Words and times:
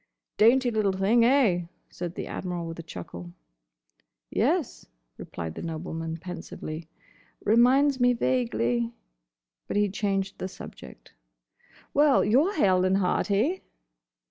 "Dainty 0.37 0.71
little 0.71 0.93
thing, 0.93 1.23
eh?" 1.23 1.65
said 1.91 2.15
the 2.15 2.25
Admiral 2.25 2.65
with 2.65 2.79
a 2.79 2.81
chuckle. 2.81 3.33
"Yes," 4.31 4.87
replied 5.15 5.53
the 5.53 5.61
nobleman, 5.61 6.17
pensively. 6.17 6.89
"Reminds 7.45 7.99
me 7.99 8.13
vaguely—" 8.13 8.93
but 9.67 9.77
he 9.77 9.89
changed 9.89 10.39
the 10.39 10.47
subject. 10.47 11.13
"Well! 11.93 12.25
You're 12.25 12.55
hale 12.55 12.83
and 12.83 12.97
hearty!" 12.97 13.61